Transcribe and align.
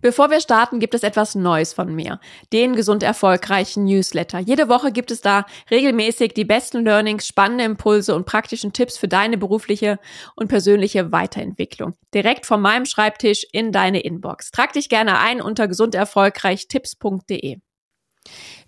Bevor 0.00 0.30
wir 0.30 0.40
starten, 0.40 0.80
gibt 0.80 0.94
es 0.94 1.02
etwas 1.02 1.34
Neues 1.34 1.72
von 1.72 1.94
mir. 1.94 2.20
Den 2.52 2.74
gesund 2.74 3.02
erfolgreichen 3.02 3.84
Newsletter. 3.84 4.38
Jede 4.38 4.68
Woche 4.68 4.92
gibt 4.92 5.10
es 5.10 5.20
da 5.20 5.44
regelmäßig 5.70 6.32
die 6.34 6.44
besten 6.44 6.84
Learnings, 6.84 7.26
spannende 7.26 7.64
Impulse 7.64 8.14
und 8.14 8.24
praktischen 8.24 8.72
Tipps 8.72 8.96
für 8.96 9.08
deine 9.08 9.36
berufliche 9.36 9.98
und 10.36 10.48
persönliche 10.48 11.12
Weiterentwicklung. 11.12 11.94
Direkt 12.14 12.46
von 12.46 12.60
meinem 12.60 12.86
Schreibtisch 12.86 13.46
in 13.52 13.72
deine 13.72 14.00
Inbox. 14.00 14.50
Trag 14.50 14.72
dich 14.72 14.88
gerne 14.88 15.18
ein 15.18 15.40
unter 15.42 15.68
gesunderfolgreichtipps.de. 15.68 17.58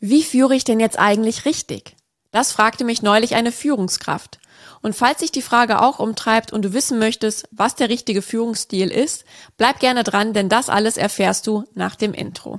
Wie 0.01 0.23
führe 0.23 0.55
ich 0.55 0.65
denn 0.65 0.81
jetzt 0.81 0.99
eigentlich 0.99 1.45
richtig? 1.45 1.97
Das 2.31 2.53
fragte 2.53 2.85
mich 2.85 3.03
neulich 3.03 3.35
eine 3.35 3.53
Führungskraft. 3.53 4.39
Und 4.83 4.97
falls 4.97 5.21
sich 5.21 5.31
die 5.31 5.43
Frage 5.43 5.81
auch 5.81 6.01
umtreibt 6.01 6.53
und 6.53 6.63
du 6.65 6.73
wissen 6.73 6.99
möchtest, 6.99 7.49
was 7.53 7.77
der 7.77 7.89
richtige 7.89 8.21
Führungsstil 8.21 8.91
ist, 8.91 9.25
bleib 9.57 9.79
gerne 9.79 10.03
dran, 10.03 10.33
denn 10.33 10.49
das 10.49 10.69
alles 10.69 10.97
erfährst 10.97 11.47
du 11.47 11.65
nach 11.75 11.95
dem 11.95 12.13
Intro. 12.13 12.59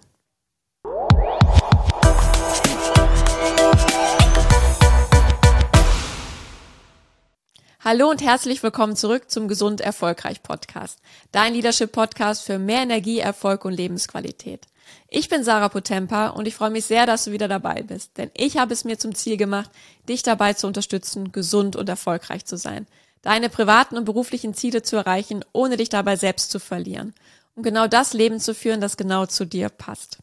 Hallo 7.82 8.10
und 8.10 8.22
herzlich 8.22 8.64
willkommen 8.64 8.96
zurück 8.96 9.30
zum 9.30 9.50
Gesund 9.50 9.82
Erfolgreich 9.82 10.42
Podcast. 10.42 11.00
Dein 11.34 11.54
Leadership 11.54 11.92
Podcast 11.92 12.46
für 12.46 12.58
mehr 12.58 12.84
Energie, 12.84 13.20
Erfolg 13.20 13.66
und 13.66 13.74
Lebensqualität. 13.74 14.68
Ich 15.08 15.30
bin 15.30 15.44
Sarah 15.44 15.70
Potempa 15.70 16.30
und 16.30 16.48
ich 16.48 16.56
freue 16.56 16.70
mich 16.70 16.86
sehr, 16.86 17.06
dass 17.06 17.26
du 17.26 17.32
wieder 17.32 17.48
dabei 17.48 17.84
bist, 17.84 18.18
denn 18.18 18.32
ich 18.36 18.58
habe 18.58 18.74
es 18.74 18.84
mir 18.84 18.98
zum 18.98 19.16
Ziel 19.16 19.38
gemacht, 19.38 19.70
dich 20.08 20.24
dabei 20.24 20.54
zu 20.54 20.68
unterstützen, 20.68 21.32
gesund 21.32 21.76
und 21.76 21.90
erfolgreich 21.90 22.46
zu 22.46 22.58
sein, 22.58 22.88
deine 23.22 23.50
privaten 23.50 23.98
und 23.98 24.06
beruflichen 24.06 24.54
Ziele 24.54 24.82
zu 24.82 24.96
erreichen, 24.96 25.44
ohne 25.54 25.78
dich 25.78 25.90
dabei 25.90 26.16
selbst 26.16 26.52
zu 26.52 26.60
verlieren, 26.60 27.14
um 27.56 27.64
genau 27.64 27.88
das 27.88 28.14
Leben 28.14 28.40
zu 28.40 28.54
führen, 28.54 28.82
das 28.82 28.98
genau 28.98 29.26
zu 29.26 29.46
dir 29.46 29.70
passt. 29.70 30.20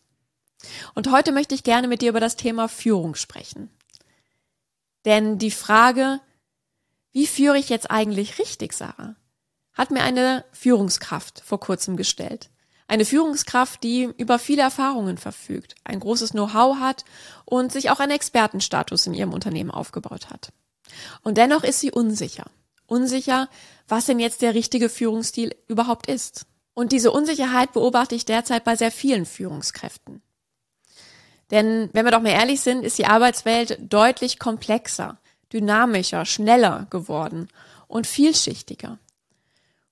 Und 0.94 1.10
heute 1.10 1.32
möchte 1.32 1.54
ich 1.54 1.62
gerne 1.62 1.88
mit 1.88 2.02
dir 2.02 2.10
über 2.10 2.20
das 2.20 2.36
Thema 2.36 2.68
Führung 2.68 3.14
sprechen. 3.14 3.70
Denn 5.04 5.38
die 5.38 5.50
Frage, 5.50 6.20
wie 7.12 7.26
führe 7.26 7.58
ich 7.58 7.68
jetzt 7.68 7.90
eigentlich 7.90 8.38
richtig, 8.38 8.72
Sarah, 8.72 9.16
hat 9.72 9.90
mir 9.90 10.02
eine 10.02 10.44
Führungskraft 10.52 11.40
vor 11.44 11.58
kurzem 11.58 11.96
gestellt. 11.96 12.50
Eine 12.90 13.04
Führungskraft, 13.04 13.84
die 13.84 14.08
über 14.16 14.40
viele 14.40 14.62
Erfahrungen 14.62 15.16
verfügt, 15.16 15.76
ein 15.84 16.00
großes 16.00 16.32
Know-how 16.32 16.80
hat 16.80 17.04
und 17.44 17.70
sich 17.70 17.88
auch 17.88 18.00
einen 18.00 18.10
Expertenstatus 18.10 19.06
in 19.06 19.14
ihrem 19.14 19.32
Unternehmen 19.32 19.70
aufgebaut 19.70 20.28
hat. 20.28 20.52
Und 21.22 21.36
dennoch 21.38 21.62
ist 21.62 21.78
sie 21.78 21.92
unsicher. 21.92 22.46
Unsicher, 22.88 23.48
was 23.86 24.06
denn 24.06 24.18
jetzt 24.18 24.42
der 24.42 24.54
richtige 24.54 24.88
Führungsstil 24.88 25.54
überhaupt 25.68 26.08
ist. 26.08 26.46
Und 26.74 26.90
diese 26.90 27.12
Unsicherheit 27.12 27.72
beobachte 27.74 28.16
ich 28.16 28.24
derzeit 28.24 28.64
bei 28.64 28.74
sehr 28.74 28.90
vielen 28.90 29.24
Führungskräften. 29.24 30.20
Denn 31.52 31.90
wenn 31.92 32.04
wir 32.04 32.10
doch 32.10 32.22
mal 32.22 32.30
ehrlich 32.30 32.60
sind, 32.60 32.84
ist 32.84 32.98
die 32.98 33.06
Arbeitswelt 33.06 33.78
deutlich 33.80 34.40
komplexer, 34.40 35.20
dynamischer, 35.52 36.24
schneller 36.24 36.88
geworden 36.90 37.50
und 37.86 38.08
vielschichtiger. 38.08 38.98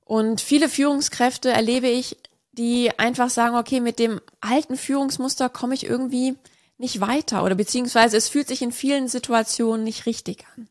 Und 0.04 0.40
viele 0.40 0.68
Führungskräfte 0.68 1.50
erlebe 1.50 1.86
ich 1.86 2.16
die 2.58 2.98
einfach 2.98 3.30
sagen, 3.30 3.56
okay, 3.56 3.80
mit 3.80 3.98
dem 3.98 4.20
alten 4.40 4.76
Führungsmuster 4.76 5.48
komme 5.48 5.74
ich 5.74 5.86
irgendwie 5.86 6.36
nicht 6.76 7.00
weiter 7.00 7.44
oder 7.44 7.54
beziehungsweise 7.54 8.16
es 8.16 8.28
fühlt 8.28 8.48
sich 8.48 8.62
in 8.62 8.72
vielen 8.72 9.08
Situationen 9.08 9.84
nicht 9.84 10.06
richtig 10.06 10.44
an. 10.56 10.68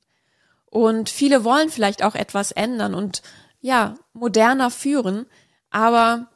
Und 0.66 1.10
viele 1.10 1.44
wollen 1.44 1.70
vielleicht 1.70 2.04
auch 2.04 2.16
etwas 2.16 2.52
ändern 2.52 2.94
und 2.94 3.22
ja, 3.62 3.96
moderner 4.14 4.70
führen, 4.70 5.26
aber 5.70 6.28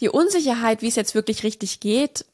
die 0.00 0.08
Unsicherheit, 0.08 0.80
wie 0.80 0.88
es 0.88 0.96
jetzt 0.96 1.14
wirklich 1.14 1.42
richtig 1.42 1.80
geht, 1.80 2.24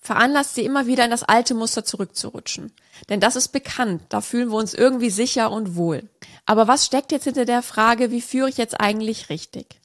veranlasst 0.00 0.54
sie 0.54 0.64
immer 0.64 0.86
wieder 0.86 1.04
in 1.04 1.10
das 1.10 1.22
alte 1.22 1.54
Muster 1.54 1.84
zurückzurutschen. 1.84 2.72
Denn 3.08 3.20
das 3.20 3.36
ist 3.36 3.48
bekannt, 3.48 4.02
da 4.08 4.20
fühlen 4.20 4.50
wir 4.50 4.56
uns 4.56 4.74
irgendwie 4.74 5.10
sicher 5.10 5.50
und 5.50 5.76
wohl. 5.76 6.08
Aber 6.46 6.68
was 6.68 6.86
steckt 6.86 7.12
jetzt 7.12 7.24
hinter 7.24 7.44
der 7.44 7.62
Frage, 7.62 8.10
wie 8.10 8.20
führe 8.20 8.48
ich 8.48 8.56
jetzt 8.56 8.80
eigentlich 8.80 9.30
richtig? 9.30 9.81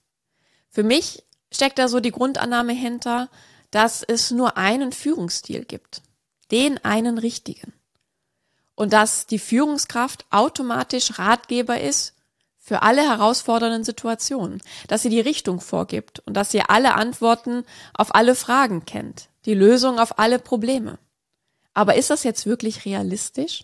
Für 0.78 0.84
mich 0.84 1.24
steckt 1.52 1.80
da 1.80 1.88
so 1.88 2.00
die 2.00 2.12
Grundannahme 2.12 2.72
hinter, 2.72 3.30
dass 3.72 4.04
es 4.04 4.30
nur 4.30 4.58
einen 4.58 4.92
Führungsstil 4.92 5.66
gibt. 5.66 6.04
Den 6.52 6.78
einen 6.86 7.18
richtigen. 7.18 7.74
Und 8.76 8.94
dass 8.94 9.26
die 9.26 9.40
Führungskraft 9.40 10.28
automatisch 10.30 11.18
Ratgeber 11.18 11.82
ist 11.82 12.14
für 12.60 12.84
alle 12.84 13.02
herausfordernden 13.02 13.84
Situationen, 13.86 14.62
dass 14.88 15.02
sie 15.02 15.10
die 15.10 15.20
Richtung 15.20 15.62
vorgibt 15.62 16.20
und 16.28 16.36
dass 16.36 16.52
sie 16.52 16.62
alle 16.62 16.94
Antworten 16.94 17.66
auf 17.96 18.14
alle 18.14 18.36
Fragen 18.36 18.86
kennt, 18.86 19.30
die 19.46 19.56
Lösung 19.56 19.98
auf 19.98 20.20
alle 20.20 20.38
Probleme. 20.38 21.00
Aber 21.74 21.96
ist 21.96 22.12
das 22.12 22.24
jetzt 22.24 22.46
wirklich 22.46 22.86
realistisch? 22.86 23.64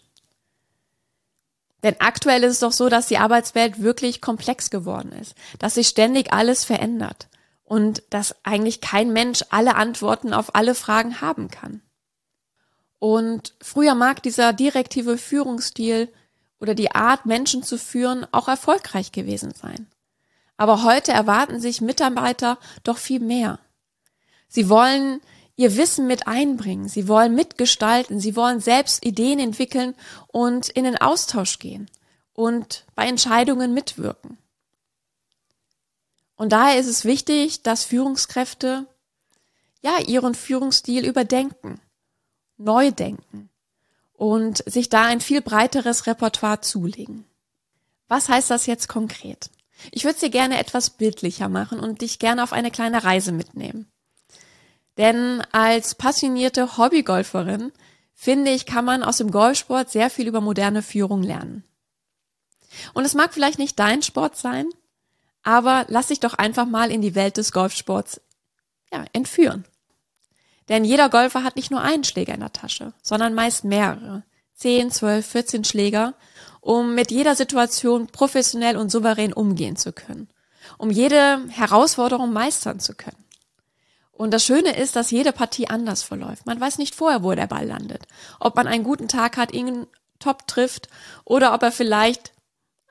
Denn 1.83 1.95
aktuell 1.99 2.43
ist 2.43 2.53
es 2.53 2.59
doch 2.59 2.71
so, 2.71 2.89
dass 2.89 3.07
die 3.07 3.17
Arbeitswelt 3.17 3.81
wirklich 3.81 4.21
komplex 4.21 4.69
geworden 4.69 5.11
ist, 5.11 5.35
dass 5.59 5.75
sich 5.75 5.89
ständig 5.89 6.31
alles 6.31 6.63
verändert 6.63 7.27
und 7.65 8.03
dass 8.09 8.35
eigentlich 8.43 8.81
kein 8.81 9.11
Mensch 9.11 9.43
alle 9.49 9.75
Antworten 9.75 10.33
auf 10.33 10.55
alle 10.55 10.75
Fragen 10.75 11.21
haben 11.21 11.49
kann. 11.49 11.81
Und 12.99 13.53
früher 13.61 13.95
mag 13.95 14.23
dieser 14.23 14.53
direktive 14.53 15.17
Führungsstil 15.17 16.07
oder 16.59 16.73
die 16.73 16.91
Art, 16.91 17.25
Menschen 17.25 17.61
zu 17.61 17.77
führen, 17.77 18.25
auch 18.31 18.47
erfolgreich 18.47 19.11
gewesen 19.11 19.53
sein. 19.53 19.87
Aber 20.55 20.83
heute 20.83 21.11
erwarten 21.11 21.59
sich 21.59 21.81
Mitarbeiter 21.81 22.57
doch 22.83 22.97
viel 22.97 23.19
mehr. 23.19 23.59
Sie 24.47 24.69
wollen 24.69 25.19
ihr 25.55 25.75
Wissen 25.77 26.07
mit 26.07 26.27
einbringen. 26.27 26.87
Sie 26.87 27.07
wollen 27.07 27.35
mitgestalten. 27.35 28.19
Sie 28.19 28.35
wollen 28.35 28.59
selbst 28.59 29.05
Ideen 29.05 29.39
entwickeln 29.39 29.95
und 30.27 30.69
in 30.69 30.83
den 30.83 30.97
Austausch 30.97 31.59
gehen 31.59 31.89
und 32.33 32.85
bei 32.95 33.07
Entscheidungen 33.07 33.73
mitwirken. 33.73 34.37
Und 36.35 36.51
daher 36.51 36.79
ist 36.79 36.87
es 36.87 37.05
wichtig, 37.05 37.61
dass 37.61 37.85
Führungskräfte 37.85 38.87
ja 39.81 39.99
ihren 39.99 40.33
Führungsstil 40.33 41.05
überdenken, 41.05 41.79
neu 42.57 42.91
denken 42.91 43.49
und 44.13 44.63
sich 44.65 44.89
da 44.89 45.03
ein 45.03 45.21
viel 45.21 45.41
breiteres 45.41 46.07
Repertoire 46.07 46.61
zulegen. 46.61 47.25
Was 48.07 48.29
heißt 48.29 48.49
das 48.49 48.65
jetzt 48.65 48.87
konkret? 48.87 49.49
Ich 49.91 50.03
würde 50.05 50.15
es 50.15 50.21
dir 50.21 50.29
gerne 50.29 50.59
etwas 50.59 50.91
bildlicher 50.91 51.49
machen 51.49 51.79
und 51.79 52.01
dich 52.01 52.19
gerne 52.19 52.43
auf 52.43 52.53
eine 52.53 52.71
kleine 52.71 53.03
Reise 53.03 53.31
mitnehmen. 53.31 53.92
Denn 54.97 55.41
als 55.51 55.95
passionierte 55.95 56.77
Hobbygolferin 56.77 57.71
finde 58.13 58.51
ich, 58.51 58.65
kann 58.65 58.85
man 58.85 59.03
aus 59.03 59.17
dem 59.17 59.31
Golfsport 59.31 59.89
sehr 59.89 60.09
viel 60.09 60.27
über 60.27 60.41
moderne 60.41 60.81
Führung 60.81 61.23
lernen. 61.23 61.63
Und 62.93 63.05
es 63.05 63.13
mag 63.13 63.33
vielleicht 63.33 63.59
nicht 63.59 63.77
dein 63.79 64.01
Sport 64.01 64.37
sein, 64.37 64.67
aber 65.43 65.85
lass 65.89 66.07
dich 66.07 66.19
doch 66.19 66.33
einfach 66.35 66.65
mal 66.65 66.91
in 66.91 67.01
die 67.01 67.15
Welt 67.15 67.37
des 67.37 67.51
Golfsports 67.51 68.21
ja, 68.91 69.05
entführen. 69.13 69.65
Denn 70.69 70.85
jeder 70.85 71.09
Golfer 71.09 71.43
hat 71.43 71.55
nicht 71.55 71.71
nur 71.71 71.81
einen 71.81 72.03
Schläger 72.03 72.33
in 72.33 72.39
der 72.39 72.53
Tasche, 72.53 72.93
sondern 73.01 73.33
meist 73.33 73.63
mehrere. 73.63 74.23
10, 74.55 74.91
12, 74.91 75.25
14 75.25 75.63
Schläger, 75.65 76.13
um 76.61 76.95
mit 76.95 77.11
jeder 77.11 77.35
Situation 77.35 78.07
professionell 78.07 78.77
und 78.77 78.89
souverän 78.89 79.33
umgehen 79.33 79.75
zu 79.75 79.91
können. 79.91 80.29
Um 80.77 80.89
jede 80.89 81.41
Herausforderung 81.49 82.31
meistern 82.31 82.79
zu 82.79 82.93
können. 82.93 83.22
Und 84.13 84.31
das 84.31 84.45
Schöne 84.45 84.77
ist, 84.77 84.95
dass 84.95 85.11
jede 85.11 85.33
Partie 85.33 85.67
anders 85.67 86.03
verläuft. 86.03 86.45
Man 86.45 86.61
weiß 86.61 86.77
nicht 86.77 86.93
vorher, 86.93 87.23
wo 87.23 87.33
der 87.33 87.47
Ball 87.47 87.65
landet. 87.65 88.03
Ob 88.39 88.55
man 88.55 88.67
einen 88.67 88.83
guten 88.83 89.07
Tag 89.07 89.37
hat, 89.37 89.51
ihn 89.51 89.87
top 90.19 90.47
trifft 90.47 90.87
oder 91.25 91.53
ob 91.53 91.63
er 91.63 91.71
vielleicht 91.71 92.31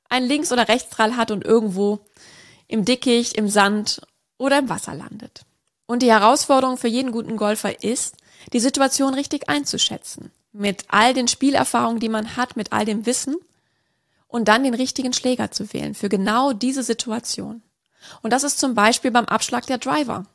einen 0.08 0.26
Links- 0.26 0.52
oder 0.52 0.68
Rechtsdrall 0.68 1.16
hat 1.16 1.30
und 1.30 1.44
irgendwo 1.44 2.00
im 2.66 2.84
Dickicht, 2.84 3.34
im 3.34 3.48
Sand 3.48 4.02
oder 4.36 4.58
im 4.58 4.68
Wasser 4.68 4.94
landet. 4.94 5.44
Und 5.86 6.02
die 6.02 6.10
Herausforderung 6.10 6.76
für 6.76 6.88
jeden 6.88 7.12
guten 7.12 7.36
Golfer 7.36 7.82
ist, 7.82 8.16
die 8.52 8.60
Situation 8.60 9.14
richtig 9.14 9.48
einzuschätzen. 9.48 10.32
Mit 10.52 10.84
all 10.88 11.14
den 11.14 11.28
Spielerfahrungen, 11.28 12.00
die 12.00 12.08
man 12.08 12.36
hat, 12.36 12.56
mit 12.56 12.72
all 12.72 12.84
dem 12.84 13.06
Wissen 13.06 13.36
und 14.26 14.48
dann 14.48 14.64
den 14.64 14.74
richtigen 14.74 15.12
Schläger 15.12 15.50
zu 15.50 15.72
wählen 15.72 15.94
für 15.94 16.08
genau 16.08 16.52
diese 16.52 16.82
Situation. 16.82 17.62
Und 18.22 18.32
das 18.32 18.42
ist 18.42 18.58
zum 18.58 18.74
Beispiel 18.74 19.12
beim 19.12 19.26
Abschlag 19.26 19.66
der 19.66 19.78
Driver 19.78 20.26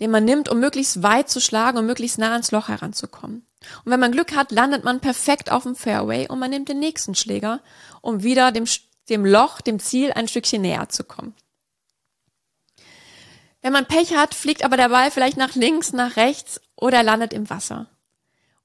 den 0.00 0.10
man 0.10 0.24
nimmt, 0.24 0.48
um 0.48 0.60
möglichst 0.60 1.02
weit 1.02 1.28
zu 1.28 1.40
schlagen 1.40 1.78
und 1.78 1.86
möglichst 1.86 2.18
nah 2.18 2.32
ans 2.32 2.50
Loch 2.50 2.68
heranzukommen. 2.68 3.46
Und 3.84 3.92
wenn 3.92 4.00
man 4.00 4.12
Glück 4.12 4.34
hat, 4.34 4.50
landet 4.50 4.84
man 4.84 5.00
perfekt 5.00 5.50
auf 5.50 5.62
dem 5.62 5.76
Fairway 5.76 6.28
und 6.28 6.38
man 6.38 6.50
nimmt 6.50 6.68
den 6.68 6.78
nächsten 6.78 7.14
Schläger, 7.14 7.60
um 8.00 8.22
wieder 8.22 8.52
dem, 8.52 8.64
dem 9.08 9.24
Loch, 9.24 9.60
dem 9.60 9.78
Ziel 9.78 10.12
ein 10.12 10.28
Stückchen 10.28 10.62
näher 10.62 10.88
zu 10.88 11.04
kommen. 11.04 11.34
Wenn 13.60 13.72
man 13.72 13.86
Pech 13.86 14.16
hat, 14.16 14.34
fliegt 14.34 14.64
aber 14.64 14.76
der 14.76 14.88
Ball 14.88 15.10
vielleicht 15.10 15.36
nach 15.36 15.54
links, 15.54 15.92
nach 15.92 16.16
rechts 16.16 16.60
oder 16.74 17.02
landet 17.04 17.32
im 17.32 17.48
Wasser 17.48 17.86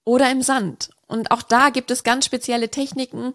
oder 0.03 0.31
im 0.31 0.41
Sand. 0.41 0.89
Und 1.06 1.31
auch 1.31 1.44
da 1.44 1.69
gibt 1.69 1.91
es 1.91 2.03
ganz 2.03 2.25
spezielle 2.25 2.69
Techniken 2.69 3.33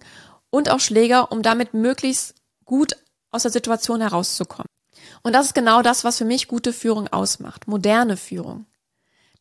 und 0.51 0.71
auch 0.71 0.81
Schläger, 0.81 1.31
um 1.31 1.43
damit 1.43 1.73
möglichst 1.73 2.35
gut 2.65 2.97
aus 3.31 3.43
der 3.43 3.53
Situation 3.53 4.01
herauszukommen. 4.01 4.67
Und 5.23 5.33
das 5.33 5.47
ist 5.47 5.55
genau 5.55 5.83
das, 5.83 6.05
was 6.05 6.19
für 6.19 6.25
mich 6.25 6.49
gute 6.49 6.73
Führung 6.73 7.09
ausmacht, 7.09 7.69
moderne 7.69 8.17
Führung. 8.17 8.67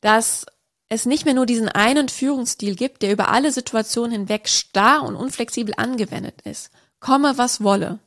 Dass 0.02 0.46
es 0.90 1.06
nicht 1.06 1.25
mehr 1.25 1.34
nur 1.34 1.46
diesen 1.46 1.69
einen 1.69 2.10
Führungsstil 2.10 2.75
gibt, 2.75 3.02
der 3.02 3.13
über 3.13 3.30
alle 3.30 3.52
Situationen 3.52 4.12
hinweg 4.12 4.50
starr 4.50 5.04
und 5.04 5.16
unflexibel 5.16 5.74
angewendet 5.78 6.42
ist, 6.44 6.69
komme 7.00 7.38
was 7.38 7.63
wolle, 7.63 8.00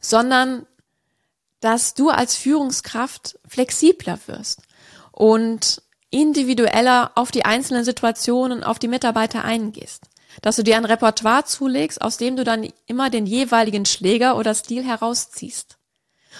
sondern 0.00 0.66
dass 1.60 1.94
du 1.94 2.10
als 2.10 2.36
Führungskraft 2.36 3.38
flexibler 3.46 4.18
wirst 4.26 4.62
und 5.10 5.82
individueller 6.10 7.12
auf 7.14 7.30
die 7.30 7.44
einzelnen 7.44 7.84
Situationen, 7.84 8.62
auf 8.62 8.78
die 8.78 8.88
Mitarbeiter 8.88 9.44
eingehst. 9.44 10.04
Dass 10.42 10.56
du 10.56 10.62
dir 10.62 10.76
ein 10.76 10.84
Repertoire 10.84 11.44
zulegst, 11.44 12.00
aus 12.00 12.16
dem 12.16 12.36
du 12.36 12.44
dann 12.44 12.68
immer 12.86 13.10
den 13.10 13.26
jeweiligen 13.26 13.84
Schläger 13.84 14.36
oder 14.36 14.54
Stil 14.54 14.84
herausziehst. 14.84 15.76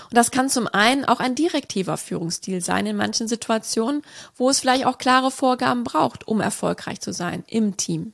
Und 0.04 0.16
das 0.16 0.30
kann 0.30 0.48
zum 0.48 0.66
einen 0.66 1.04
auch 1.04 1.20
ein 1.20 1.34
direktiver 1.34 1.96
Führungsstil 1.96 2.60
sein 2.60 2.86
in 2.86 2.96
manchen 2.96 3.28
Situationen, 3.28 4.02
wo 4.36 4.50
es 4.50 4.60
vielleicht 4.60 4.86
auch 4.86 4.98
klare 4.98 5.30
Vorgaben 5.30 5.84
braucht, 5.84 6.26
um 6.26 6.40
erfolgreich 6.40 7.00
zu 7.00 7.12
sein 7.12 7.44
im 7.46 7.76
Team. 7.76 8.12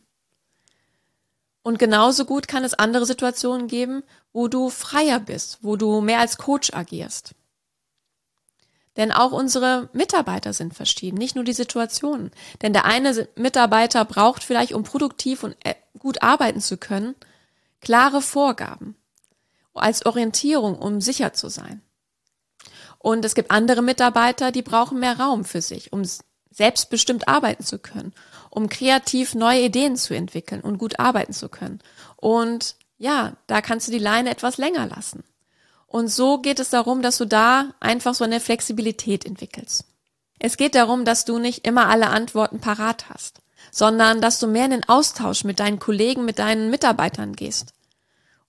Und 1.63 1.79
genauso 1.79 2.25
gut 2.25 2.49
kann 2.49 2.65
es 2.65 2.75
andere 2.75 3.05
Situationen 3.05 3.69
geben, 3.69 4.03
wo 4.33 4.49
du 4.49 4.71
freier 4.71 5.21
bist, 5.21 5.59
wo 5.63 5.77
du 5.77 6.01
mehr 6.01 6.21
als 6.21 6.39
Coach 6.39 6.73
agierst. 6.73 7.35
Denn 8.97 9.13
auch 9.13 9.33
unsere 9.33 9.89
Mitarbeiter 9.93 10.53
sind 10.53 10.75
verschieden, 10.75 11.19
nicht 11.19 11.37
nur 11.37 11.45
die 11.45 11.53
Situationen. 11.53 12.33
Denn 12.63 12.73
der 12.73 12.85
eine 12.85 13.29
Mitarbeiter 13.37 14.05
braucht 14.05 14.43
vielleicht, 14.43 14.73
um 14.73 14.83
produktiv 14.83 15.45
und 15.45 15.57
äh, 15.65 15.75
gut 15.99 16.23
arbeiten 16.23 16.61
zu 16.61 16.77
können, 16.79 17.15
klare 17.81 18.23
Vorgaben 18.23 18.97
als 19.79 20.07
Orientierung, 20.07 20.77
um 20.77 21.01
sicher 21.01 21.33
zu 21.33 21.49
sein. 21.49 21.83
Und 22.99 23.25
es 23.25 23.35
gibt 23.35 23.51
andere 23.51 23.83
Mitarbeiter, 23.83 24.53
die 24.53 24.63
brauchen 24.63 25.01
mehr 25.01 25.19
Raum 25.19 25.45
für 25.45 25.63
sich, 25.63 25.93
um 25.93 26.03
selbstbestimmt 26.51 27.29
arbeiten 27.29 27.65
zu 27.65 27.79
können, 27.79 28.13
um 28.51 28.69
kreativ 28.69 29.35
neue 29.35 29.63
Ideen 29.63 29.97
zu 29.97 30.15
entwickeln 30.15 30.61
und 30.61 30.79
gut 30.79 30.99
arbeiten 30.99 31.33
zu 31.33 31.49
können. 31.49 31.81
Und 32.17 32.77
ja, 32.99 33.35
da 33.47 33.61
kannst 33.61 33.87
du 33.87 33.93
die 33.93 33.99
Leine 33.99 34.31
etwas 34.31 34.59
länger 34.59 34.87
lassen. 34.87 35.23
Und 35.87 36.09
so 36.09 36.39
geht 36.39 36.59
es 36.59 36.71
darum, 36.71 37.01
dass 37.01 37.17
du 37.17 37.25
da 37.25 37.73
einfach 37.81 38.15
so 38.15 38.25
eine 38.25 38.41
Flexibilität 38.41 39.25
entwickelst. 39.25 39.85
Es 40.41 40.57
geht 40.57 40.75
darum, 40.75 41.05
dass 41.05 41.25
du 41.25 41.39
nicht 41.39 41.67
immer 41.67 41.89
alle 41.89 42.09
Antworten 42.09 42.61
parat 42.61 43.09
hast, 43.09 43.41
sondern 43.71 44.21
dass 44.21 44.39
du 44.39 44.49
mehr 44.49 44.67
in 44.67 44.73
den 44.73 44.89
Austausch 44.89 45.45
mit 45.45 45.61
deinen 45.61 45.79
Kollegen, 45.79 46.25
mit 46.25 46.39
deinen 46.39 46.71
Mitarbeitern 46.71 47.35
gehst 47.35 47.73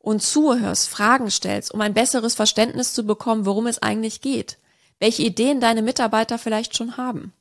und 0.10 0.24
zuhörst, 0.24 0.90
Fragen 0.90 1.30
stellst, 1.30 1.72
um 1.72 1.82
ein 1.82 1.94
besseres 1.94 2.34
Verständnis 2.34 2.96
zu 2.96 3.04
bekommen, 3.04 3.46
worum 3.46 3.68
es 3.68 3.84
eigentlich 3.84 4.22
geht, 4.22 4.58
welche 4.98 5.22
Ideen 5.22 5.60
deine 5.60 5.84
Mitarbeiter 5.84 6.40
vielleicht 6.40 6.76
schon 6.76 6.98
haben. 6.98 7.32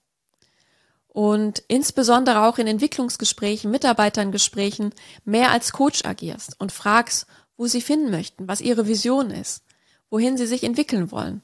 Und 1.09 1.63
insbesondere 1.69 2.43
auch 2.43 2.59
in 2.59 2.67
Entwicklungsgesprächen, 2.67 3.71
Mitarbeitergesprächen 3.71 4.93
mehr 5.25 5.51
als 5.51 5.73
Coach 5.73 6.05
agierst 6.05 6.61
und 6.61 6.71
fragst, 6.71 7.27
wo 7.57 7.67
sie 7.67 7.81
finden 7.81 8.11
möchten, 8.11 8.47
was 8.49 8.61
ihre 8.61 8.87
Vision 8.87 9.31
ist, 9.31 9.65
wohin 10.11 10.37
sie 10.37 10.47
sich 10.47 10.63
entwickeln 10.63 11.11
wollen. 11.11 11.43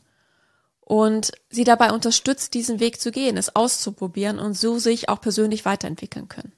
Und 0.80 1.32
sie 1.48 1.64
dabei 1.64 1.92
unterstützt, 1.92 2.52
diesen 2.52 2.80
Weg 2.80 3.00
zu 3.00 3.10
gehen, 3.10 3.38
es 3.38 3.56
auszuprobieren 3.56 4.38
und 4.38 4.52
so 4.52 4.78
sich 4.78 5.08
auch 5.08 5.22
persönlich 5.22 5.64
weiterentwickeln 5.64 6.28
können. 6.28 6.52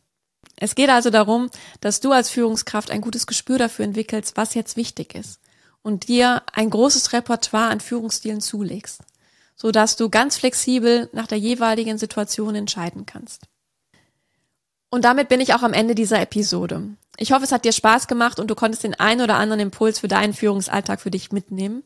Es 0.59 0.75
geht 0.75 0.89
also 0.89 1.11
darum, 1.11 1.51
dass 1.81 2.01
du 2.01 2.13
als 2.13 2.31
Führungskraft 2.31 2.91
ein 2.91 3.03
gutes 3.03 3.27
Gespür 3.27 3.59
dafür 3.59 3.85
entwickelst, 3.85 4.37
was 4.37 4.55
jetzt 4.55 4.77
wichtig 4.77 5.15
ist 5.15 5.41
und 5.83 6.09
dir 6.09 6.43
ein 6.53 6.71
großes 6.71 7.13
Repertoire 7.13 7.69
an 7.69 7.81
Führungsstilen 7.81 8.41
zulegst, 8.41 9.03
so 9.55 9.71
dass 9.71 9.97
du 9.97 10.09
ganz 10.09 10.37
flexibel 10.39 11.09
nach 11.13 11.27
der 11.27 11.39
jeweiligen 11.39 11.99
Situation 11.99 12.55
entscheiden 12.55 13.07
kannst. 13.07 13.43
Und 14.89 15.05
damit 15.05 15.29
bin 15.29 15.41
ich 15.41 15.55
auch 15.55 15.63
am 15.63 15.73
Ende 15.73 15.95
dieser 15.95 16.21
Episode. 16.21 16.83
Ich 17.19 17.33
hoffe, 17.33 17.45
es 17.45 17.53
hat 17.53 17.65
dir 17.65 17.73
Spaß 17.73 18.09
gemacht 18.09 18.41
und 18.41 18.51
du 18.51 18.55
konntest 18.55 18.83
den 18.83 18.99
einen 18.99 19.21
oder 19.21 19.37
anderen 19.37 19.61
Impuls 19.61 19.99
für 19.99 20.09
deinen 20.09 20.35
Führungsalltag 20.35 21.01
für 21.01 21.11
dich 21.11 21.33
mitnehmen. 21.33 21.83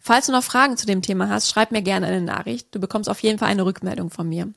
Falls 0.00 0.26
du 0.26 0.32
noch 0.32 0.44
Fragen 0.44 0.76
zu 0.76 0.86
dem 0.86 1.02
Thema 1.02 1.28
hast, 1.28 1.48
schreib 1.48 1.70
mir 1.70 1.82
gerne 1.82 2.06
eine 2.06 2.22
Nachricht. 2.22 2.74
Du 2.74 2.80
bekommst 2.80 3.08
auf 3.08 3.20
jeden 3.20 3.38
Fall 3.38 3.48
eine 3.48 3.64
Rückmeldung 3.64 4.10
von 4.10 4.28
mir. 4.28 4.52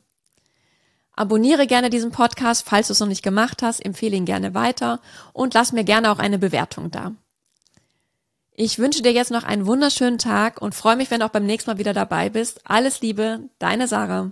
Abonniere 1.19 1.67
gerne 1.67 1.89
diesen 1.89 2.11
Podcast, 2.11 2.65
falls 2.65 2.87
du 2.87 2.93
es 2.93 3.01
noch 3.01 3.07
nicht 3.07 3.23
gemacht 3.23 3.61
hast, 3.61 3.81
empfehle 3.81 4.15
ihn 4.15 4.23
gerne 4.23 4.53
weiter 4.53 5.01
und 5.33 5.53
lass 5.53 5.73
mir 5.73 5.83
gerne 5.83 6.13
auch 6.13 6.19
eine 6.19 6.39
Bewertung 6.39 6.91
da. 6.91 7.11
Ich 8.53 8.79
wünsche 8.79 9.01
dir 9.01 9.11
jetzt 9.11 9.29
noch 9.29 9.43
einen 9.43 9.65
wunderschönen 9.65 10.17
Tag 10.17 10.61
und 10.61 10.75
freue 10.75 10.95
mich, 10.95 11.11
wenn 11.11 11.19
du 11.19 11.25
auch 11.25 11.31
beim 11.31 11.45
nächsten 11.45 11.71
Mal 11.71 11.77
wieder 11.77 11.93
dabei 11.93 12.29
bist. 12.29 12.61
Alles 12.63 13.01
Liebe, 13.01 13.41
deine 13.59 13.89
Sarah. 13.89 14.31